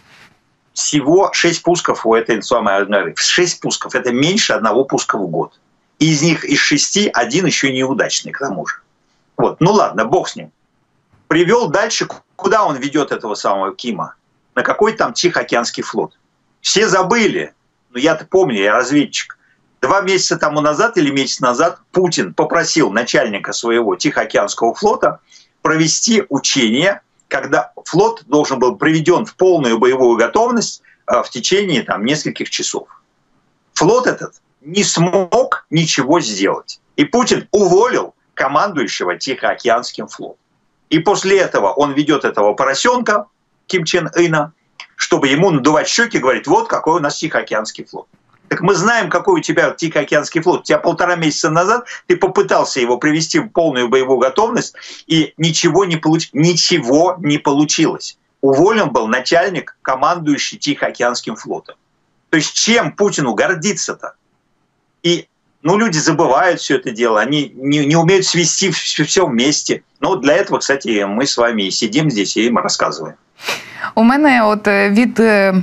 всего 0.72 1.30
6 1.32 1.62
пусков 1.62 2.06
у 2.06 2.14
этой 2.14 2.42
самой 2.42 2.76
«Ангары». 2.76 3.14
6 3.16 3.60
пусков– 3.60 3.94
это 3.96 4.12
меньше 4.12 4.52
одного 4.52 4.84
пуска 4.84 5.18
в 5.18 5.26
год. 5.28 5.58
И 5.98 6.10
из 6.10 6.22
них, 6.22 6.44
из 6.44 6.58
шести, 6.58 7.10
один 7.12 7.46
еще 7.46 7.72
неудачный, 7.72 8.32
к 8.32 8.38
тому 8.38 8.66
же. 8.66 8.76
Вот. 9.36 9.60
Ну 9.60 9.72
ладно, 9.72 10.04
бог 10.04 10.28
с 10.28 10.36
ним. 10.36 10.50
Привел 11.28 11.68
дальше, 11.68 12.08
куда 12.36 12.64
он 12.64 12.76
ведет 12.76 13.12
этого 13.12 13.34
самого 13.34 13.74
Кима? 13.74 14.14
На 14.54 14.62
какой 14.62 14.92
там 14.92 15.12
Тихоокеанский 15.12 15.82
флот? 15.82 16.18
Все 16.60 16.88
забыли, 16.88 17.54
но 17.90 17.98
я-то 17.98 18.26
помню, 18.26 18.62
я 18.62 18.72
разведчик. 18.72 19.38
Два 19.80 20.00
месяца 20.00 20.36
тому 20.36 20.60
назад 20.60 20.96
или 20.96 21.10
месяц 21.10 21.40
назад 21.40 21.80
Путин 21.90 22.34
попросил 22.34 22.90
начальника 22.90 23.52
своего 23.52 23.96
Тихоокеанского 23.96 24.74
флота 24.74 25.20
провести 25.60 26.24
учение, 26.28 27.00
когда 27.32 27.72
флот 27.86 28.24
должен 28.26 28.58
был 28.58 28.76
приведен 28.76 29.24
в 29.24 29.34
полную 29.36 29.78
боевую 29.78 30.18
готовность 30.18 30.82
э, 31.06 31.22
в 31.22 31.30
течение 31.30 31.82
там, 31.82 32.04
нескольких 32.04 32.50
часов. 32.50 32.88
Флот 33.72 34.06
этот 34.06 34.34
не 34.60 34.84
смог 34.84 35.64
ничего 35.70 36.20
сделать. 36.20 36.78
И 36.96 37.04
Путин 37.06 37.48
уволил 37.50 38.14
командующего 38.34 39.16
Тихоокеанским 39.16 40.08
флотом. 40.08 40.36
И 40.90 40.98
после 40.98 41.38
этого 41.38 41.72
он 41.72 41.94
ведет 41.94 42.26
этого 42.26 42.52
поросенка 42.52 43.26
Ким 43.66 43.86
Чен 43.86 44.10
Ына, 44.14 44.52
чтобы 44.96 45.28
ему 45.28 45.50
надувать 45.50 45.88
щеки, 45.88 46.18
говорит, 46.18 46.46
вот 46.46 46.68
какой 46.68 46.96
у 46.96 47.02
нас 47.02 47.16
Тихоокеанский 47.16 47.86
флот. 47.86 48.08
Так 48.52 48.60
мы 48.60 48.74
знаем, 48.74 49.08
какой 49.08 49.40
у 49.40 49.42
тебя 49.42 49.70
Тихоокеанский 49.70 50.42
флот. 50.42 50.60
У 50.60 50.62
тебя 50.64 50.76
полтора 50.76 51.16
месяца 51.16 51.48
назад 51.48 51.86
ты 52.06 52.18
попытался 52.18 52.80
его 52.80 52.98
привести 52.98 53.38
в 53.38 53.48
полную 53.48 53.88
боевую 53.88 54.18
готовность, 54.18 54.74
и 55.06 55.32
ничего 55.38 55.86
не, 55.86 55.96
получ... 55.96 56.28
ничего 56.34 57.16
не 57.18 57.38
получилось. 57.38 58.18
Уволен 58.42 58.90
был 58.90 59.06
начальник, 59.06 59.78
командующий 59.80 60.58
Тихоокеанским 60.58 61.34
флотом. 61.34 61.76
То 62.28 62.36
есть 62.36 62.52
чем 62.52 62.92
Путину 62.92 63.32
гордиться-то? 63.32 64.16
И 65.02 65.28
ну, 65.62 65.78
люди 65.78 65.96
забывают 65.96 66.60
все 66.60 66.76
это 66.76 66.90
дело, 66.90 67.22
они 67.22 67.50
не, 67.54 67.86
не 67.86 67.96
умеют 67.96 68.26
свести 68.26 68.70
все, 68.70 69.26
вместе. 69.26 69.82
Но 69.98 70.16
для 70.16 70.34
этого, 70.34 70.58
кстати, 70.58 71.04
мы 71.04 71.26
с 71.26 71.38
вами 71.38 71.70
сидим 71.70 72.10
здесь 72.10 72.36
и 72.36 72.48
им 72.48 72.58
рассказываем. 72.58 73.16
У 73.94 74.02
мене, 74.02 74.42
от 74.44 74.68
е, 74.68 74.90
від 74.90 75.20
е, 75.20 75.54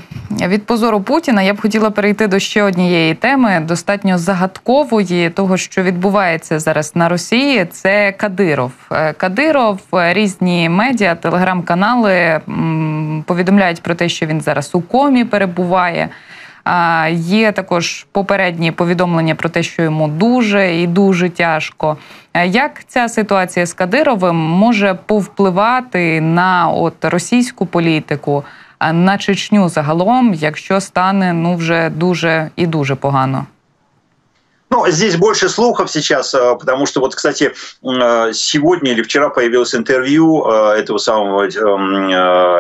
від 0.48 0.66
позору 0.66 1.02
Путіна, 1.02 1.42
я 1.42 1.54
б 1.54 1.62
хотіла 1.62 1.92
перейти 1.92 2.28
до 2.28 2.40
ще 2.40 2.64
однієї 2.64 3.14
теми, 3.14 3.64
достатньо 3.68 4.18
загадкової, 4.18 5.30
того, 5.30 5.58
що 5.58 5.84
відбувається 5.84 6.60
зараз 6.60 6.96
на 6.96 7.10
Росії. 7.10 7.66
Це 7.66 8.12
Кадиров. 8.12 8.72
Е, 8.92 9.14
Кадиров, 9.14 9.80
різні 9.92 10.70
медіа, 10.70 11.16
телеграм-канали 11.16 12.42
повідомляють 13.26 13.82
про 13.82 13.96
те, 13.96 14.10
що 14.10 14.26
він 14.26 14.42
зараз 14.42 14.70
у 14.74 14.82
комі 14.82 15.26
перебуває. 15.26 16.10
Є 17.12 17.52
також 17.52 18.08
попередні 18.12 18.72
повідомлення 18.72 19.36
про 19.36 19.50
те, 19.50 19.64
що 19.64 19.82
йому 19.82 20.08
дуже 20.08 20.76
і 20.76 20.88
дуже 20.88 21.30
тяжко. 21.30 21.98
Як 22.46 22.84
ця 22.88 23.10
ситуація 23.10 23.66
з 23.66 23.74
Кадировим 23.74 24.36
може 24.36 24.94
повпливати 25.06 26.22
на 26.22 26.70
от 26.70 27.06
російську 27.06 27.66
політику, 27.66 28.44
на 28.94 29.18
Чечню 29.18 29.70
загалом, 29.70 30.34
якщо 30.34 30.82
стане 30.82 31.34
ну 31.34 31.56
вже 31.56 31.90
дуже 31.90 32.50
і 32.56 32.68
дуже 32.68 32.96
погано? 32.96 33.46
Ну, 34.70 34.88
здесь 34.88 35.16
больше 35.16 35.50
слухов 35.50 35.90
сейчас, 35.90 36.34
э, 36.36 36.56
потому 36.60 36.86
что 36.86 37.00
вот, 37.00 37.16
кстати, 37.16 37.54
э, 37.84 38.34
сегодня 38.34 38.92
или 38.92 39.02
вчера 39.02 39.30
появилось 39.30 39.74
интервью 39.74 40.46
э, 40.46 40.76
этого 40.78 41.00
самого 41.00 41.48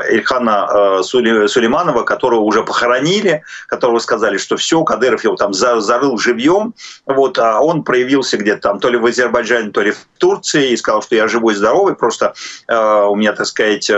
Ильхана 0.10 1.04
Сулейманова, 1.04 2.04
которого 2.04 2.40
уже 2.40 2.64
похоронили, 2.64 3.44
которого 3.68 4.00
сказали, 4.00 4.38
что 4.38 4.58
все, 4.58 4.84
Кадыров 4.84 5.24
его 5.24 5.36
там 5.36 5.54
зарыл 5.54 6.18
живьем, 6.18 6.74
вот, 7.06 7.38
а 7.38 7.60
он 7.62 7.84
проявился 7.84 8.38
где-то 8.38 8.62
там 8.62 8.80
то 8.80 8.90
ли 8.90 8.98
в 8.98 9.06
Азербайджане, 9.06 9.70
то 9.70 9.82
ли 9.82 9.92
в 9.92 10.08
Турции 10.18 10.72
и 10.72 10.78
сказал, 10.78 11.04
что 11.04 11.16
я 11.16 11.28
живой, 11.28 11.54
здоровый, 11.54 11.96
просто 11.96 12.34
у 12.68 13.16
меня, 13.16 13.34
так 13.34 13.46
сказать, 13.46 13.90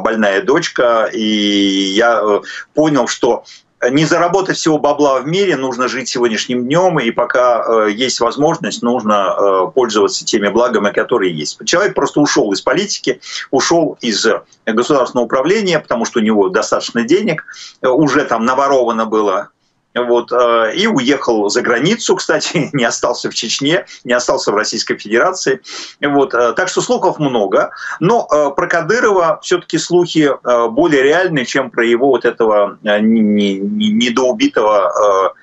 больная 0.00 0.42
дочка, 0.42 1.08
и 1.12 1.22
я 1.22 2.40
понял, 2.74 3.06
что 3.06 3.44
не 3.90 4.04
заработать 4.04 4.56
всего 4.56 4.78
бабла 4.78 5.20
в 5.20 5.26
мире, 5.26 5.56
нужно 5.56 5.88
жить 5.88 6.08
сегодняшним 6.08 6.64
днем, 6.64 7.00
и 7.00 7.10
пока 7.10 7.64
э, 7.86 7.90
есть 7.90 8.20
возможность, 8.20 8.82
нужно 8.82 9.34
э, 9.36 9.66
пользоваться 9.74 10.24
теми 10.24 10.48
благами, 10.48 10.90
которые 10.90 11.36
есть. 11.36 11.58
Человек 11.64 11.94
просто 11.94 12.20
ушел 12.20 12.52
из 12.52 12.60
политики, 12.60 13.20
ушел 13.50 13.98
из 14.00 14.26
государственного 14.66 15.24
управления, 15.24 15.78
потому 15.80 16.04
что 16.04 16.20
у 16.20 16.22
него 16.22 16.48
достаточно 16.48 17.02
денег, 17.02 17.44
э, 17.80 17.88
уже 17.88 18.24
там 18.24 18.44
наворовано 18.44 19.06
было 19.06 19.48
вот, 19.94 20.32
э, 20.32 20.72
и 20.74 20.86
уехал 20.86 21.50
за 21.50 21.60
границу, 21.60 22.16
кстати, 22.16 22.70
не 22.72 22.84
остался 22.84 23.30
в 23.30 23.34
Чечне, 23.34 23.84
не 24.04 24.14
остался 24.14 24.52
в 24.52 24.56
Российской 24.56 24.96
Федерации. 24.96 25.60
Вот, 26.00 26.32
э, 26.34 26.54
так 26.54 26.68
что 26.68 26.80
слухов 26.80 27.18
много. 27.18 27.72
Но 28.00 28.26
э, 28.30 28.50
про 28.56 28.66
Кадырова 28.66 29.38
все-таки 29.42 29.76
слухи 29.78 30.30
более 30.70 31.02
реальны, 31.02 31.44
чем 31.44 31.70
про 31.70 31.84
его 31.84 32.08
вот 32.08 32.24
этого 32.24 32.78
недоубитого 32.82 35.34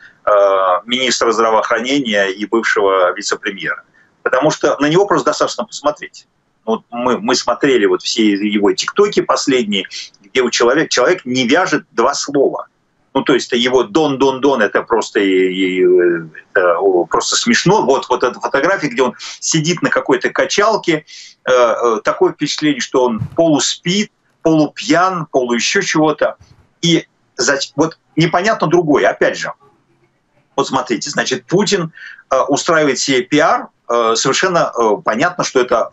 министра 0.86 1.32
здравоохранения 1.32 2.28
и 2.28 2.46
бывшего 2.46 3.12
вице-премьера. 3.14 3.82
Потому 4.22 4.52
что 4.52 4.78
на 4.80 4.88
него 4.88 5.08
просто 5.08 5.32
достаточно 5.32 5.66
посмотреть. 5.66 6.28
Вот 6.66 6.84
мы, 6.92 7.20
мы 7.20 7.34
смотрели 7.36 7.88
вот 7.88 8.04
все 8.04 8.32
его 8.32 8.72
тиктоки 8.74 9.22
последние, 9.22 9.88
где 10.22 10.42
у 10.42 10.52
человека, 10.52 10.90
человек 10.90 11.26
не 11.26 11.48
вяжет 11.48 11.86
два 11.92 12.14
слова– 12.14 12.68
ну, 13.14 13.24
то 13.24 13.34
есть 13.34 13.52
его 13.52 13.84
дон-дон-дон, 13.84 14.62
это 14.62 14.84
просто, 14.84 15.20
это 15.20 16.76
просто 17.10 17.36
смешно. 17.36 17.84
Вот, 17.84 18.08
вот 18.10 18.24
эта 18.24 18.40
фотография, 18.40 18.88
где 18.88 19.02
он 19.02 19.16
сидит 19.40 19.82
на 19.82 19.90
какой-то 19.90 20.30
качалке, 20.30 21.06
э, 21.46 21.52
э, 21.52 22.02
такое 22.04 22.34
впечатление, 22.34 22.82
что 22.82 23.06
он 23.06 23.20
полуспит, 23.36 24.12
полупьян, 24.42 25.26
полу 25.26 25.54
еще 25.54 25.82
чего-то. 25.82 26.38
И 26.82 27.08
вот 27.76 27.98
непонятно 28.16 28.68
другое, 28.68 29.10
опять 29.10 29.38
же. 29.38 29.54
Вот 30.56 30.68
смотрите, 30.68 31.10
значит, 31.10 31.46
Путин 31.46 31.92
э, 32.30 32.40
устраивает 32.48 33.00
себе 33.00 33.22
пиар, 33.22 33.68
совершенно 34.14 34.72
понятно, 35.04 35.44
что 35.44 35.60
это 35.60 35.90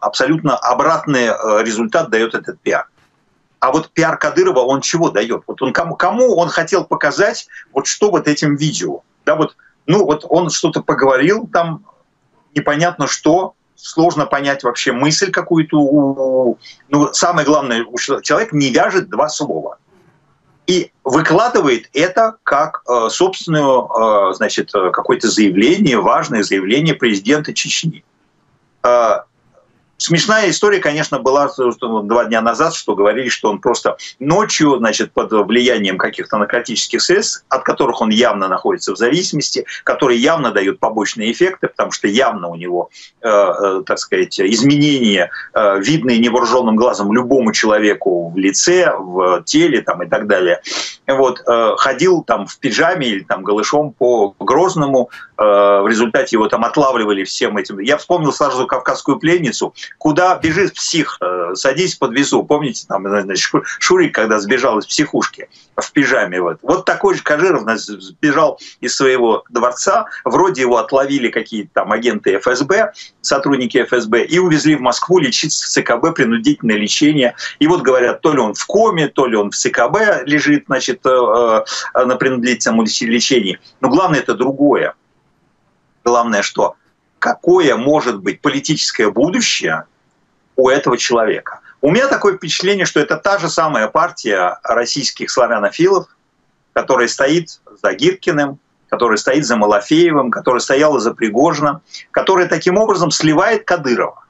абсолютно 0.00 0.56
обратный 0.56 1.28
результат 1.62 2.10
дает 2.10 2.34
этот 2.34 2.60
пиар. 2.60 2.88
А 3.62 3.70
вот 3.70 3.90
пиар 3.92 4.18
Кадырова, 4.18 4.58
он 4.58 4.80
чего 4.80 5.08
дает? 5.08 5.44
Вот 5.46 5.62
он 5.62 5.72
кому, 5.72 5.94
кому 5.94 6.34
он 6.34 6.48
хотел 6.48 6.84
показать, 6.84 7.46
вот 7.72 7.86
что 7.86 8.10
вот 8.10 8.26
этим 8.26 8.56
видео? 8.56 9.02
Да, 9.24 9.36
вот, 9.36 9.54
ну 9.86 10.04
вот 10.04 10.26
он 10.28 10.50
что-то 10.50 10.82
поговорил 10.82 11.46
там, 11.46 11.84
непонятно 12.56 13.06
что, 13.06 13.54
сложно 13.76 14.26
понять 14.26 14.64
вообще 14.64 14.90
мысль 14.90 15.30
какую-то. 15.30 16.56
Ну, 16.88 17.12
самое 17.12 17.46
главное, 17.46 17.86
человек 18.22 18.52
не 18.52 18.70
вяжет 18.70 19.08
два 19.08 19.28
слова. 19.28 19.78
И 20.66 20.90
выкладывает 21.04 21.88
это 21.92 22.38
как 22.42 22.82
э, 22.88 23.10
собственную, 23.10 23.86
э, 23.86 24.34
значит, 24.34 24.74
э, 24.74 24.90
какое-то 24.90 25.30
заявление, 25.30 26.00
важное 26.00 26.42
заявление 26.42 26.94
президента 26.94 27.54
Чечни. 27.54 28.04
Э, 28.82 29.20
Смешная 30.02 30.50
история, 30.50 30.80
конечно, 30.80 31.20
была 31.20 31.48
два 31.56 32.24
дня 32.24 32.40
назад, 32.40 32.74
что 32.74 32.96
говорили, 32.96 33.28
что 33.28 33.50
он 33.50 33.60
просто 33.60 33.96
ночью, 34.18 34.78
значит, 34.78 35.12
под 35.12 35.30
влиянием 35.30 35.96
каких-то 35.96 36.38
наркотических 36.38 37.00
средств, 37.00 37.44
от 37.48 37.62
которых 37.62 38.00
он 38.00 38.10
явно 38.10 38.48
находится 38.48 38.94
в 38.94 38.96
зависимости, 38.96 39.64
которые 39.84 40.20
явно 40.20 40.50
дают 40.50 40.80
побочные 40.80 41.30
эффекты, 41.30 41.68
потому 41.68 41.92
что 41.92 42.08
явно 42.08 42.48
у 42.48 42.56
него, 42.56 42.90
э, 43.20 43.28
э, 43.28 43.82
так 43.86 44.00
сказать, 44.00 44.40
изменения, 44.40 45.30
э, 45.54 45.78
видные 45.78 46.18
невооруженным 46.18 46.74
глазом 46.74 47.12
любому 47.12 47.52
человеку 47.52 48.30
в 48.30 48.36
лице, 48.36 48.92
в 48.98 49.44
теле 49.44 49.82
там, 49.82 50.02
и 50.02 50.08
так 50.08 50.26
далее. 50.26 50.62
Вот, 51.06 51.44
э, 51.46 51.74
ходил 51.76 52.24
там 52.24 52.48
в 52.48 52.58
пиджаме 52.58 53.06
или 53.06 53.22
там 53.22 53.44
голышом 53.44 53.92
по 53.92 54.34
Грозному, 54.40 55.10
э, 55.38 55.42
в 55.44 55.86
результате 55.86 56.34
его 56.34 56.48
там 56.48 56.64
отлавливали 56.64 57.22
всем 57.22 57.56
этим. 57.56 57.78
Я 57.78 57.98
вспомнил 57.98 58.32
сразу 58.32 58.66
«Кавказскую 58.66 59.20
пленницу», 59.20 59.72
Куда 59.98 60.36
бежит 60.36 60.74
псих? 60.74 61.18
Э, 61.20 61.54
садись, 61.54 61.94
подвезу. 61.94 62.42
Помните, 62.42 62.84
там, 62.88 63.08
значит, 63.08 63.50
Шурик, 63.78 64.14
когда 64.14 64.38
сбежал 64.40 64.78
из 64.78 64.86
психушки 64.86 65.48
в 65.76 65.92
пижаме. 65.92 66.40
Вот, 66.40 66.58
вот 66.62 66.84
такой 66.84 67.14
же 67.14 67.22
Кадыров 67.22 67.62
сбежал 67.76 68.60
из 68.80 68.96
своего 68.96 69.44
дворца. 69.48 70.06
Вроде 70.24 70.62
его 70.62 70.78
отловили 70.78 71.28
какие-то 71.28 71.70
там 71.74 71.92
агенты 71.92 72.38
ФСБ, 72.38 72.92
сотрудники 73.20 73.82
ФСБ, 73.84 74.24
и 74.24 74.38
увезли 74.38 74.74
в 74.76 74.80
Москву 74.80 75.18
лечиться 75.18 75.64
в 75.64 75.68
ЦКБ, 75.68 76.14
принудительное 76.14 76.76
лечение. 76.76 77.34
И 77.58 77.66
вот 77.66 77.82
говорят, 77.82 78.20
то 78.20 78.32
ли 78.32 78.40
он 78.40 78.54
в 78.54 78.66
коме, 78.66 79.08
то 79.08 79.26
ли 79.26 79.36
он 79.36 79.50
в 79.50 79.56
ЦКБ 79.56 80.24
лежит, 80.26 80.64
значит, 80.66 81.00
э, 81.04 81.10
э, 81.94 82.04
на 82.04 82.16
принудительном 82.16 82.84
лечении. 82.84 83.58
Но 83.80 83.88
главное 83.88 84.20
это 84.20 84.34
другое. 84.34 84.94
Главное, 86.04 86.42
что 86.42 86.74
какое 87.22 87.76
может 87.76 88.18
быть 88.18 88.40
политическое 88.40 89.08
будущее 89.08 89.84
у 90.56 90.68
этого 90.68 90.98
человека. 90.98 91.60
У 91.80 91.88
меня 91.88 92.08
такое 92.08 92.36
впечатление, 92.36 92.84
что 92.84 92.98
это 92.98 93.16
та 93.16 93.38
же 93.38 93.48
самая 93.48 93.86
партия 93.86 94.58
российских 94.64 95.30
славянофилов, 95.30 96.08
которая 96.72 97.06
стоит 97.06 97.60
за 97.80 97.92
Гиркиным, 97.92 98.58
которая 98.88 99.18
стоит 99.18 99.46
за 99.46 99.54
Малафеевым, 99.54 100.32
которая 100.32 100.58
стояла 100.58 100.98
за 100.98 101.14
Пригожиным, 101.14 101.80
которая 102.10 102.48
таким 102.48 102.76
образом 102.76 103.12
сливает 103.12 103.66
Кадырова, 103.66 104.24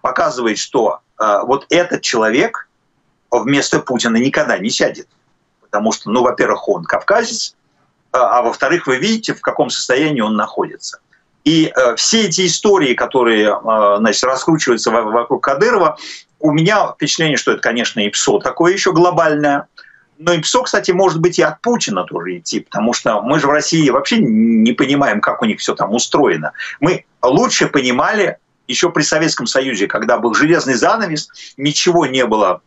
показывает, 0.00 0.58
что 0.58 1.02
э, 1.20 1.38
вот 1.44 1.66
этот 1.70 2.02
человек 2.02 2.68
вместо 3.30 3.78
Путина 3.78 4.16
никогда 4.16 4.58
не 4.58 4.70
сядет. 4.70 5.06
Потому 5.60 5.92
что, 5.92 6.10
ну, 6.10 6.22
во-первых, 6.22 6.68
он 6.68 6.84
кавказец, 6.84 7.54
а, 8.10 8.38
а 8.38 8.42
во-вторых, 8.42 8.88
вы 8.88 8.96
видите, 8.96 9.34
в 9.34 9.40
каком 9.40 9.70
состоянии 9.70 10.20
он 10.20 10.34
находится. 10.34 10.98
И 11.44 11.66
э, 11.74 11.96
все 11.96 12.26
эти 12.26 12.46
истории, 12.46 12.94
которые 12.94 13.48
э, 13.48 13.96
значит, 13.98 14.24
раскручиваются 14.24 14.90
вокруг 14.90 15.42
Кадырова, 15.42 15.98
у 16.40 16.52
меня 16.52 16.92
впечатление, 16.92 17.36
что 17.36 17.52
это, 17.52 17.60
конечно, 17.60 18.00
и 18.00 18.08
ПСО 18.08 18.38
такое 18.38 18.72
еще 18.72 18.92
глобальное. 18.92 19.66
Но 20.18 20.32
и 20.32 20.40
ПСО, 20.40 20.62
кстати, 20.62 20.90
может 20.90 21.20
быть 21.20 21.38
и 21.38 21.42
от 21.42 21.60
Путина 21.60 22.04
тоже 22.04 22.38
идти, 22.38 22.60
потому 22.60 22.92
что 22.92 23.20
мы 23.20 23.40
же 23.40 23.46
в 23.46 23.50
России 23.50 23.90
вообще 23.90 24.18
не 24.18 24.72
понимаем, 24.72 25.20
как 25.20 25.42
у 25.42 25.44
них 25.44 25.60
все 25.60 25.74
там 25.74 25.92
устроено. 25.92 26.52
Мы 26.80 27.04
лучше 27.22 27.66
понимали 27.66 28.38
еще 28.66 28.90
при 28.90 29.02
Советском 29.02 29.46
Союзе, 29.46 29.86
когда 29.86 30.18
был 30.18 30.34
железный 30.34 30.74
занавес, 30.74 31.28
ничего 31.56 32.06
не 32.06 32.24
было 32.24 32.62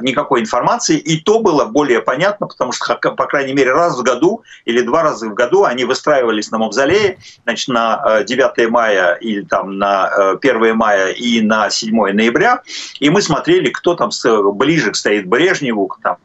никакой 0.00 0.40
информации, 0.40 0.96
и 0.96 1.20
то 1.20 1.40
было 1.40 1.64
более 1.64 2.00
понятно, 2.00 2.46
потому 2.46 2.72
что, 2.72 2.94
по 2.94 3.26
крайней 3.26 3.52
мере, 3.52 3.72
раз 3.72 3.98
в 3.98 4.02
году 4.02 4.42
или 4.64 4.82
два 4.82 5.02
раза 5.02 5.28
в 5.28 5.34
году 5.34 5.64
они 5.64 5.84
выстраивались 5.84 6.50
на 6.50 6.58
Мавзолее, 6.58 7.18
значит, 7.44 7.68
на 7.68 8.22
9 8.22 8.58
э, 8.58 8.68
мая 8.68 9.14
или 9.14 9.42
там 9.42 9.78
на 9.78 10.34
1 10.40 10.64
э, 10.64 10.72
мая 10.74 11.08
и 11.12 11.40
на 11.40 11.70
7 11.70 11.94
ноября, 12.12 12.62
и 13.00 13.10
мы 13.10 13.22
смотрели, 13.22 13.70
кто 13.70 13.94
там 13.94 14.10
ближе 14.54 14.92
стоит 14.94 15.26
Брежневу, 15.26 15.94
там, 16.02 16.16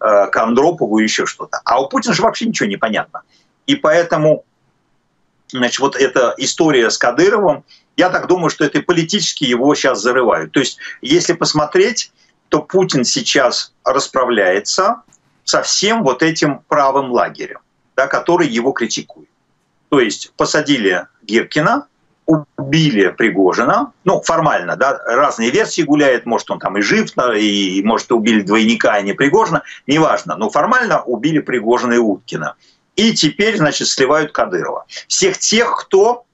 к 0.00 0.36
Андропову 0.36 0.98
еще 0.98 1.26
что-то. 1.26 1.60
А 1.64 1.80
у 1.80 1.88
Путина 1.88 2.14
же 2.14 2.22
вообще 2.22 2.46
ничего 2.46 2.68
не 2.68 2.76
понятно. 2.76 3.22
И 3.66 3.76
поэтому 3.76 4.44
значит, 5.52 5.80
вот 5.80 5.96
эта 5.96 6.34
история 6.38 6.90
с 6.90 6.98
Кадыровым, 6.98 7.64
я 7.96 8.08
так 8.08 8.26
думаю, 8.26 8.50
что 8.50 8.64
это 8.64 8.80
политически 8.82 9.44
его 9.44 9.74
сейчас 9.74 10.00
зарывают. 10.00 10.52
То 10.52 10.60
есть, 10.60 10.78
если 11.02 11.34
посмотреть, 11.34 12.10
то 12.52 12.60
Путин 12.60 13.02
сейчас 13.04 13.72
расправляется 13.82 15.00
со 15.42 15.62
всем 15.62 16.02
вот 16.02 16.22
этим 16.22 16.60
правым 16.68 17.10
лагерем, 17.10 17.60
да, 17.96 18.06
который 18.06 18.46
его 18.46 18.72
критикует. 18.72 19.30
То 19.88 20.00
есть 20.00 20.34
посадили 20.36 21.06
Гиркина, 21.22 21.86
убили 22.26 23.08
Пригожина, 23.08 23.92
ну, 24.04 24.20
формально, 24.20 24.76
да, 24.76 24.98
разные 25.06 25.50
версии 25.50 25.80
гуляют, 25.80 26.26
может, 26.26 26.50
он 26.50 26.58
там 26.58 26.76
и 26.76 26.82
жив, 26.82 27.12
и, 27.38 27.80
может, 27.82 28.12
убили 28.12 28.42
двойника, 28.42 28.92
а 28.92 29.00
не 29.00 29.14
Пригожина, 29.14 29.62
неважно, 29.86 30.36
но 30.36 30.50
формально 30.50 31.02
убили 31.02 31.38
Пригожина 31.38 31.94
и 31.94 31.98
Уткина. 31.98 32.56
И 32.96 33.14
теперь, 33.14 33.56
значит, 33.56 33.88
сливают 33.88 34.32
Кадырова. 34.32 34.84
Всех 35.08 35.38
тех, 35.38 35.74
кто 35.74 36.26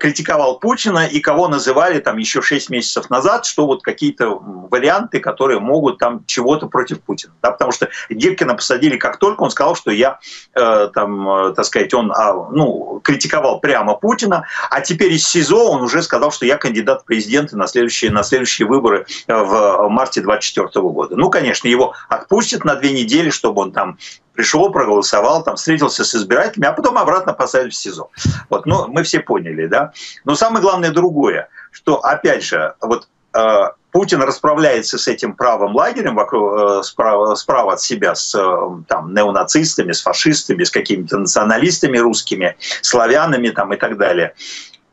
критиковал 0.00 0.58
Путина 0.58 1.06
и 1.06 1.20
кого 1.20 1.48
называли 1.48 2.00
там 2.00 2.18
еще 2.18 2.42
6 2.42 2.70
месяцев 2.70 3.10
назад, 3.10 3.46
что 3.46 3.66
вот 3.66 3.82
какие-то 3.82 4.30
варианты, 4.30 5.20
которые 5.20 5.60
могут 5.60 5.98
там 5.98 6.24
чего-то 6.26 6.68
против 6.68 7.00
Путина. 7.00 7.32
Да, 7.42 7.50
потому 7.50 7.72
что 7.72 7.88
Гиркина 8.08 8.54
посадили 8.54 8.96
как 8.96 9.18
только 9.18 9.42
он 9.42 9.50
сказал, 9.50 9.76
что 9.76 9.90
я 9.90 10.18
э, 10.54 10.88
там, 10.94 11.28
э, 11.28 11.54
так 11.54 11.64
сказать, 11.64 11.92
он 11.94 12.12
а, 12.12 12.32
ну, 12.50 13.00
критиковал 13.04 13.60
прямо 13.60 13.94
Путина, 13.94 14.46
а 14.70 14.80
теперь 14.80 15.12
из 15.12 15.26
СИЗО 15.26 15.72
он 15.72 15.82
уже 15.82 16.02
сказал, 16.02 16.30
что 16.30 16.46
я 16.46 16.56
кандидат 16.56 17.02
в 17.02 17.04
президенты 17.04 17.56
на 17.56 17.66
следующие, 17.66 18.10
на 18.10 18.22
следующие 18.22 18.66
выборы 18.66 19.06
э, 19.26 19.34
в 19.34 19.88
марте 19.88 20.20
2024 20.20 20.82
года. 20.88 21.16
Ну, 21.16 21.30
конечно, 21.30 21.68
его 21.68 21.94
отпустят 22.08 22.64
на 22.64 22.76
две 22.76 22.92
недели, 22.92 23.30
чтобы 23.30 23.62
он 23.62 23.72
там 23.72 23.98
пришел, 24.34 24.70
проголосовал, 24.70 25.42
там 25.42 25.56
встретился 25.56 26.04
с 26.04 26.14
избирателями, 26.14 26.68
а 26.68 26.72
потом 26.72 26.98
обратно 26.98 27.32
посадят 27.32 27.72
в 27.72 27.76
СИЗО. 27.76 28.10
Вот, 28.50 28.66
ну, 28.66 28.88
мы 28.88 29.02
все 29.02 29.20
поняли, 29.20 29.66
да. 29.66 29.92
Но 30.24 30.34
самое 30.34 30.62
главное 30.62 30.90
другое, 30.90 31.48
что, 31.70 31.98
опять 31.98 32.44
же, 32.44 32.74
вот 32.80 33.08
э, 33.32 33.62
Путин 33.92 34.22
расправляется 34.22 34.98
с 34.98 35.08
этим 35.08 35.34
правым 35.34 35.74
лагерем 35.74 36.16
вокруг, 36.16 36.58
э, 36.58 36.82
справа, 36.82 37.34
справа 37.36 37.74
от 37.74 37.80
себя 37.80 38.14
с 38.14 38.34
э, 38.34 38.82
там, 38.88 39.14
неонацистами, 39.14 39.92
с 39.92 40.02
фашистами, 40.02 40.64
с 40.64 40.70
какими-то 40.70 41.18
националистами 41.18 41.98
русскими, 41.98 42.56
славянами 42.82 43.50
там, 43.50 43.72
и 43.72 43.76
так 43.76 43.96
далее. 43.96 44.34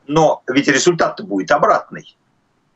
Но 0.08 0.44
ведь 0.48 0.68
результат 0.68 1.22
будет 1.22 1.52
обратный 1.52 2.16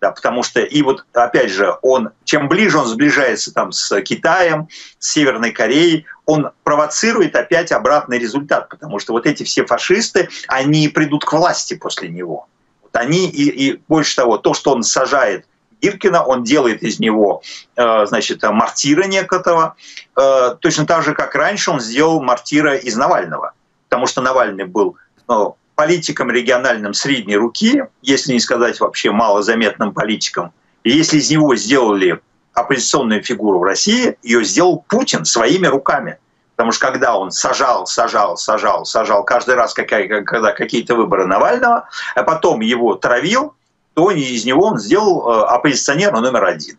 да, 0.02 0.12
потому 0.12 0.44
что 0.44 0.62
и 0.62 0.82
вот 0.82 1.06
опять 1.14 1.52
же 1.52 1.76
он 1.82 2.12
чем 2.24 2.48
ближе 2.48 2.78
он 2.78 2.86
сближается 2.86 3.54
там 3.54 3.72
с 3.72 4.02
Китаем, 4.02 4.68
с 5.00 5.12
Северной 5.12 5.52
Кореей, 5.52 6.06
он 6.26 6.52
провоцирует 6.64 7.36
опять 7.36 7.72
обратный 7.72 8.18
результат, 8.18 8.70
потому 8.70 9.00
что 9.00 9.14
вот 9.14 9.26
эти 9.26 9.44
все 9.44 9.66
фашисты, 9.66 10.30
они 10.48 10.90
придут 10.90 11.26
к 11.26 11.34
власти 11.34 11.76
после 11.76 12.10
него. 12.10 12.48
Вот 12.84 12.96
они 12.96 13.30
и, 13.30 13.50
и 13.50 13.82
больше 13.88 14.16
того, 14.16 14.38
то, 14.38 14.54
что 14.54 14.74
он 14.74 14.84
сажает 14.84 15.46
Гиркина, 15.82 16.24
он 16.24 16.44
делает 16.44 16.84
из 16.84 17.00
него, 17.00 17.42
э, 17.76 18.06
значит, 18.06 18.42
мартира 18.44 19.04
некого, 19.04 19.76
э, 20.16 20.56
точно 20.60 20.86
так 20.86 21.04
же, 21.04 21.14
как 21.14 21.36
раньше 21.36 21.72
он 21.72 21.80
сделал 21.80 22.22
мартира 22.22 22.76
из 22.76 22.96
Навального, 22.96 23.54
потому 23.90 24.08
что 24.08 24.22
Навальный 24.22 24.66
был 24.66 24.98
ну, 25.28 25.58
политикам 25.76 26.32
региональным 26.32 26.94
средней 26.94 27.38
руки, 27.38 27.84
если 28.02 28.34
не 28.34 28.40
сказать 28.40 28.80
вообще 28.80 29.12
малозаметным 29.12 29.94
политикам, 29.94 30.52
если 30.84 31.18
из 31.18 31.30
него 31.30 31.56
сделали 31.56 32.20
оппозиционную 32.54 33.24
фигуру 33.24 33.60
в 33.60 33.64
России, 33.64 34.18
ее 34.24 34.44
сделал 34.44 34.84
Путин 34.88 35.26
своими 35.26 35.68
руками. 35.68 36.18
Потому 36.56 36.72
что 36.72 36.88
когда 36.88 37.18
он 37.18 37.32
сажал, 37.32 37.86
сажал, 37.86 38.38
сажал, 38.38 38.86
сажал 38.86 39.24
каждый 39.24 39.56
раз, 39.56 39.74
когда 39.74 40.52
какие-то 40.54 40.96
выборы 40.96 41.26
Навального, 41.26 41.90
а 42.16 42.24
потом 42.24 42.62
его 42.62 42.96
травил, 42.96 43.54
то 43.94 44.10
из 44.10 44.46
него 44.46 44.68
он 44.68 44.80
сделал 44.80 45.28
э, 45.28 45.46
оппозиционера 45.48 46.20
номер 46.20 46.46
один. 46.46 46.78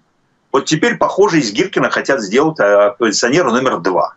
Вот 0.50 0.64
теперь, 0.64 0.96
похоже, 0.96 1.40
из 1.40 1.52
Гиркина 1.52 1.90
хотят 1.90 2.22
сделать 2.22 2.58
э, 2.58 2.62
оппозиционера 2.62 3.50
номер 3.50 3.78
два. 3.78 4.14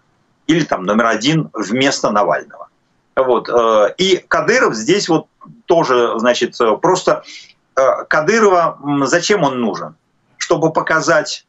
Или 0.48 0.64
там 0.64 0.84
номер 0.84 1.08
один 1.08 1.50
вместо 1.54 2.10
Навального. 2.10 2.69
Вот. 3.16 3.50
Э, 3.50 3.94
и 3.98 4.18
Кадыров 4.18 4.76
здесь 4.76 5.10
вот 5.10 5.28
тоже, 5.66 6.14
значит, 6.18 6.60
э, 6.62 6.78
просто 6.78 7.24
э, 7.76 7.82
Кадырова, 8.08 8.80
зачем 9.06 9.44
он 9.44 9.60
нужен? 9.62 9.96
Чтобы 10.38 10.72
показать, 10.72 11.46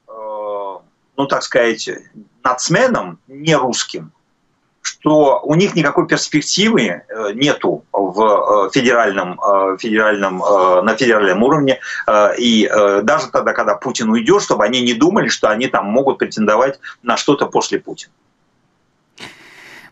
ну, 1.17 1.27
так 1.27 1.43
сказать, 1.43 1.89
нацменам, 2.43 3.19
не 3.29 3.55
русским, 3.55 4.13
что 4.83 5.41
у 5.43 5.55
них 5.55 5.75
никакой 5.75 6.09
перспективы 6.09 7.03
нету 7.35 7.85
в 7.93 8.71
федеральном, 8.73 9.39
федеральном, 9.79 10.39
на 10.39 10.97
федеральном 10.97 11.43
уровне. 11.43 11.79
И 12.37 12.69
даже 13.03 13.29
тогда, 13.31 13.53
когда 13.53 13.77
Путин 13.77 14.11
уйдет, 14.11 14.43
чтобы 14.43 14.65
они 14.65 14.83
не 14.83 14.95
думали, 14.95 15.29
что 15.29 15.51
они 15.51 15.69
там 15.69 15.87
могут 15.87 16.19
претендовать 16.19 16.81
на 17.03 17.17
что-то 17.17 17.47
после 17.47 17.79
Путина. 17.79 18.13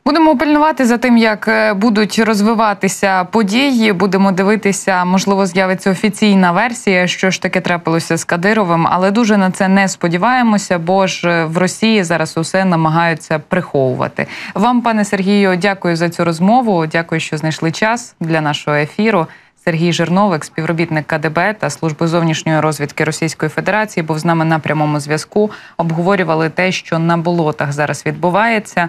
Будемо 0.08 0.36
пильнувати 0.36 0.86
за 0.86 0.98
тим, 0.98 1.16
як 1.16 1.48
е, 1.48 1.74
будуть 1.74 2.18
розвиватися 2.18 3.24
події. 3.24 3.92
Будемо 3.92 4.32
дивитися, 4.32 5.04
можливо, 5.04 5.46
з'явиться 5.46 5.90
офіційна 5.90 6.52
версія, 6.52 7.06
що 7.06 7.30
ж 7.30 7.42
таке 7.42 7.60
трапилося 7.60 8.16
з 8.16 8.24
Кадировим, 8.24 8.86
але 8.90 9.10
дуже 9.10 9.36
на 9.36 9.50
це 9.50 9.68
не 9.68 9.88
сподіваємося, 9.88 10.78
бо 10.78 11.06
ж 11.06 11.28
е, 11.28 11.44
в 11.44 11.58
Росії 11.58 12.04
зараз 12.04 12.36
усе 12.36 12.64
намагаються 12.64 13.38
приховувати. 13.38 14.26
Вам, 14.54 14.82
пане 14.82 15.04
Сергію, 15.04 15.56
дякую 15.56 15.96
за 15.96 16.08
цю 16.08 16.24
розмову. 16.24 16.86
Дякую, 16.86 17.20
що 17.20 17.36
знайшли 17.36 17.72
час 17.72 18.14
для 18.20 18.40
нашого 18.40 18.76
ефіру. 18.76 19.26
Сергій 19.64 19.92
Жирновик, 19.92 20.44
співробітник 20.44 21.06
КДБ 21.06 21.54
та 21.58 21.70
служби 21.70 22.06
зовнішньої 22.06 22.60
розвідки 22.60 23.04
Російської 23.04 23.50
Федерації, 23.50 24.04
був 24.04 24.18
з 24.18 24.24
нами 24.24 24.44
на 24.44 24.58
прямому 24.58 25.00
зв'язку. 25.00 25.50
Обговорювали 25.76 26.48
те, 26.48 26.72
що 26.72 26.98
на 26.98 27.16
болотах 27.16 27.72
зараз 27.72 28.06
відбувається. 28.06 28.88